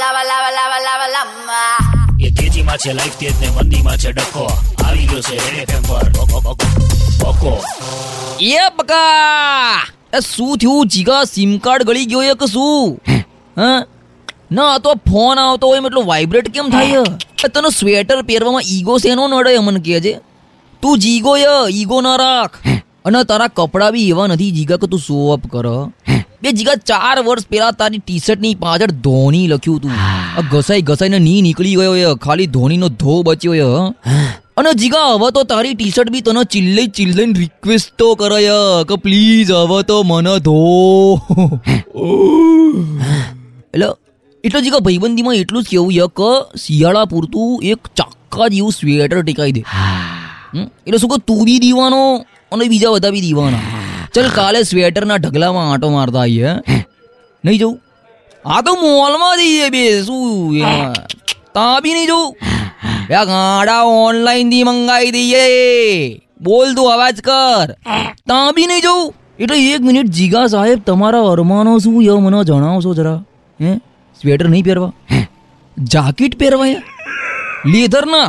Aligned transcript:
lava, 0.00 0.22
લાવા 0.24 0.50
લાવા 0.50 0.78
લાવા 0.78 1.06
lava. 1.06 1.90
એ 2.24 2.30
તેજીમાં 2.30 2.76
છે 2.76 2.92
લાઈફ 2.92 3.16
તેજ 3.16 3.40
ને 3.40 3.48
મંદીમાં 3.48 3.96
છે 3.96 4.12
ડખો. 4.12 4.50
આવી 4.84 5.06
ગયો 5.06 5.20
છે 5.20 5.50
રેડ 5.50 5.70
એફએમ 5.70 5.82
પર. 5.82 6.08
બકો, 7.24 7.64
એ 8.40 8.54
બકા! 8.76 9.86
એ 10.16 10.20
શું 10.36 10.58
થયું? 10.58 10.86
જીગા 10.86 11.24
સિમ 11.24 11.58
કાર્ડ 11.58 11.82
ગળી 11.82 12.06
ગયો 12.06 12.22
એ 12.22 12.34
કે 12.34 12.46
શું? 12.46 12.98
હા? 13.56 13.84
ના 14.52 14.78
તો 14.78 14.94
ફોન 14.94 15.38
આવતો 15.38 15.66
હોય 15.66 15.78
એટલો 15.78 16.02
વાઇબ્રેટ 16.02 16.48
કેમ 16.48 16.70
થાય? 16.70 16.88
એ 17.44 17.48
તને 17.48 17.70
સ્વેટર 17.78 18.22
પહેરવામાં 18.22 18.62
ઈગો 18.66 18.98
શેનો 18.98 19.28
નડે 19.28 19.56
અમન 19.56 19.74
મને 19.74 19.80
કહે 19.80 20.00
છે? 20.00 20.20
તું 20.82 20.98
જીગો 20.98 21.36
ય 21.36 21.48
ઈગો 21.70 22.00
ના 22.00 22.16
રાખ. 22.16 22.58
અને 23.04 23.24
તારા 23.24 23.48
કપડાં 23.48 23.92
બી 23.92 24.08
એવા 24.08 24.26
નથી 24.26 24.50
જીગા 24.50 24.76
કે 24.76 24.86
તું 24.86 25.00
શો 25.00 25.32
અપ 25.32 25.46
કર. 25.46 25.66
બે 26.42 26.50
જીગા 26.58 26.74
ચાર 26.90 27.16
વર્ષ 27.24 27.46
પહેલા 27.52 27.72
તારી 27.80 27.98
ટી 28.02 28.20
શર્ટની 28.26 28.52
પાછળ 28.60 28.92
ધોની 29.06 29.46
લખ્યું 29.52 29.80
તું 29.84 29.94
ઘસાઈ 30.52 30.84
ઘસાઈને 30.90 31.18
ની 31.24 31.40
નીકળી 31.46 31.74
ગયો 31.80 31.96
ય 32.02 32.12
ખાલી 32.26 32.46
ધોનીનો 32.54 32.88
ધો 33.02 33.16
બચ્યો 33.28 33.56
ય 33.58 33.66
અને 34.62 34.70
જીગા 34.82 35.02
હવે 35.08 35.28
તો 35.36 35.42
તારી 35.50 35.74
ટી 35.74 35.92
શર્ટ 35.96 36.12
બી 36.14 36.24
તને 36.28 36.44
ચિલ્લે 36.54 36.82
ચિલ્લે 36.98 37.22
રિક્વેસ્ટ 37.40 37.92
તો 38.02 38.08
કરે 38.22 38.38
ય 38.44 38.60
કે 38.92 38.98
પ્લીઝ 39.04 39.52
હવે 39.58 39.80
તો 39.90 39.98
મને 40.12 40.34
ધો. 40.46 40.56
એટલે 43.74 43.88
એટલે 44.44 44.60
જીગા 44.68 44.82
ભાઈબંધીમાં 44.86 45.42
એટલું 45.42 45.66
જ 45.66 45.74
કેવું 45.74 45.92
ય 45.98 46.08
કે 46.22 46.30
શિયાળા 46.64 47.10
પૂરતું 47.12 47.68
એક 47.74 47.92
ચાક્કા 48.02 48.48
જેવું 48.56 48.72
સ્વેટર 48.78 49.20
ટેકાઈ 49.22 49.54
દે? 49.58 49.62
એટલે 50.86 50.98
શું 51.04 51.12
કે 51.14 51.20
તું 51.32 51.44
બી 51.50 51.60
દીવાનો 51.66 52.00
અને 52.52 52.64
બીજા 52.72 52.94
બધા 52.96 53.14
બી 53.18 53.24
દીવાના. 53.28 53.79
ચલ 54.14 54.28
કાલે 54.36 54.60
સ્વેટરના 54.62 55.16
ઢગલામાં 55.16 55.66
આંટો 55.72 55.88
મારતા 55.96 56.20
આવીએ? 56.20 56.52
નહીં 57.44 57.58
જવું. 57.58 57.76
આ 58.44 58.60
તો 58.60 58.72
મોલમાં 58.82 59.36
જઈએ 59.40 59.68
બે 59.74 59.82
શું 60.02 60.62
તા 61.54 61.74
બી 61.84 61.94
નહીં 61.96 62.06
જવું. 62.06 62.34
બે 63.08 63.22
ગાડા 63.30 63.82
ઓનલાઈનથી 63.82 64.64
મંગાવી 64.68 65.12
દઈએ. 65.16 65.44
બોલ 66.42 66.74
તું 66.74 66.92
અવાજ 66.94 67.22
કર. 67.28 67.68
તા 68.28 68.46
બી 68.56 68.66
નહીં 68.72 68.82
જવું. 68.86 69.14
એટલે 69.38 69.58
એક 69.74 69.82
મિનિટ 69.88 70.12
જીગા 70.18 70.46
સાહેબ 70.54 70.84
તમારા 70.90 71.24
અરમાનો 71.34 71.78
શું 71.86 72.02
યો 72.08 72.18
મને 72.26 72.44
જણાવશો 72.50 72.94
જરા. 73.00 73.18
હે? 73.60 73.72
સ્વેટર 74.20 74.48
નહીં 74.48 74.64
પહેરવા? 74.64 74.92
જાકીટ 75.76 76.38
પહેરવા 76.38 76.74
લેધર 77.74 78.04
ના 78.14 78.28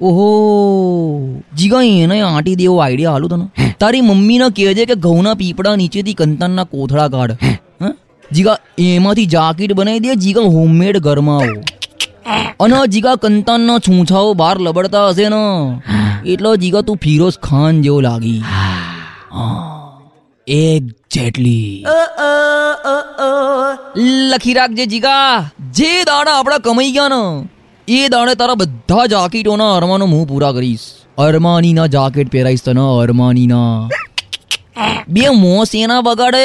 ઓહો 0.00 1.40
જીગા 1.56 1.82
એને 1.82 2.20
આંટી 2.20 2.54
દેવો 2.54 2.78
આઈડિયા 2.78 3.12
હાલું 3.12 3.30
તને? 3.30 3.74
તારી 3.80 4.00
મમ્મીને 4.00 4.44
કહેજે 4.48 4.86
કે 4.86 4.94
ઘઉંના 4.94 5.34
પીપળા 5.34 5.76
નીચેથી 5.76 6.14
કંતનના 6.14 6.64
કોથળા 6.64 7.08
કાઢ. 7.08 7.32
હં? 7.82 7.96
જીગા 8.32 8.56
એમાંથી 8.78 9.26
જાકેટ 9.26 9.72
બનાવી 9.72 10.00
દે 10.00 10.14
જીગા 10.14 10.40
હોમમેડ 10.40 10.98
ઘરમાં 10.98 11.36
આવો. 11.36 11.62
અને 12.64 12.86
જીગા 12.88 13.14
કંતાનના 13.14 13.78
છૂછાઓ 13.78 14.34
બહાર 14.34 14.58
લબડતા 14.58 15.08
હશે 15.08 15.28
ને. 15.28 15.82
એટલો 16.26 16.56
જીગા 16.56 16.80
તું 16.80 16.96
ફિરોઝ 16.96 17.38
ખાન 17.38 17.82
જેવો 17.82 18.00
લાગી. 18.00 18.42
એક્ઝેક્ટલી 20.46 21.84
લખી 24.28 24.54
રાખજે 24.54 24.86
જીગા. 24.86 25.50
જે 25.72 26.02
દાડા 26.04 26.32
આપણા 26.32 26.58
કમાઈ 26.58 26.92
ગયા 26.92 27.08
ને 27.08 27.48
એ 27.88 28.08
દાડે 28.08 28.34
તારા 28.34 28.54
બધા 28.54 29.06
જાકીટોના 29.06 29.76
અરમાનો 29.76 30.06
મું 30.06 30.28
પૂરા 30.28 30.52
કરીશ. 30.52 30.80
અરમાનીના 31.18 31.86
જાકેટ 31.86 32.32
પહેરાઈશ 32.32 32.62
તને, 32.62 32.80
અરમાનીના. 32.80 33.88
બે 35.08 35.28
મોસ 35.28 35.68
એના 35.74 36.00
બગાડે. 36.00 36.38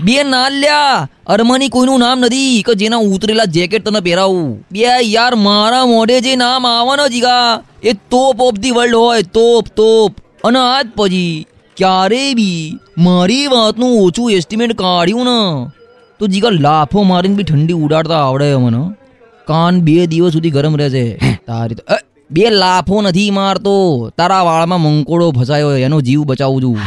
બે 0.00 0.22
નાલ્યા 0.22 1.08
અરમાની 1.26 1.68
કોઈનું 1.68 1.98
નામ 1.98 2.20
નથી 2.20 2.62
કે 2.62 2.74
જેના 2.74 2.96
ઉતરેલા 2.96 3.44
જેકેટ 3.44 3.84
તને 3.84 4.00
પહેરાવું. 4.00 4.66
બે 4.72 4.84
યાર, 5.00 5.34
મારા 5.34 5.86
મોઢે 5.86 6.20
જે 6.20 6.36
નામ 6.36 6.66
આવે 6.66 7.02
ને 7.02 7.08
જીગા 7.08 7.62
એ 7.82 7.92
તોપ 7.92 8.40
ઓફ 8.40 8.54
ધી 8.54 8.70
વર્લ્ડ 8.70 8.94
હોય, 8.94 9.22
તોપ 9.22 9.64
તોપ. 9.76 10.14
અને 10.44 10.58
આજ 10.58 10.86
પછી 10.96 11.46
ક્યારે 11.76 12.34
બી 12.34 12.78
મારી 12.98 13.46
વાતનું 13.46 14.02
ઓછું 14.02 14.30
એસ્ટિમેટ 14.30 14.72
કાઢ્યું 14.72 15.24
ને. 15.24 15.70
તો 16.18 16.26
જીગા 16.26 16.48
લાફો 16.50 17.02
મારીને 17.02 17.34
બી 17.34 17.42
ઠંડી 17.42 17.72
ઉડાડતા 17.72 18.14
આવડે 18.14 18.54
મને 18.54 19.05
કાન 19.46 19.80
બે 19.80 20.06
દિવસ 20.06 20.32
સુધી 20.32 20.50
ગરમ 20.50 20.76
રહેશે 20.76 21.04
તારી 21.46 21.74
તો 21.74 21.98
બે 22.30 22.50
લાફો 22.50 23.02
નથી 23.02 23.30
મારતો. 23.30 23.74
તારા 24.18 24.42
વાળમાં 24.42 24.80
મંકોડો 24.80 25.30
ફસાયો 25.30 25.76
એનો 25.76 26.00
જીવ 26.00 26.24
બચાવું 26.24 26.62
છું. 26.62 26.78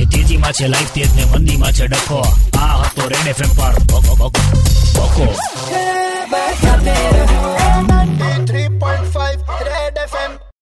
એ 0.00 0.04
તેજીમાં 0.04 0.52
છે 0.52 0.66
લાઈફ 0.66 0.92
તેજ 0.94 1.10
ને 1.16 1.24
મંદીમાં 1.32 1.72
છે 1.72 1.86
ડખો. 1.86 2.20
આ 2.58 2.72
હતો 2.82 3.08
રેડ 3.08 3.28
એફએમ 3.28 3.52
પર. 3.58 3.74
બકો, 3.84 4.14
બકો, 4.14 4.40
બકો 4.96 6.09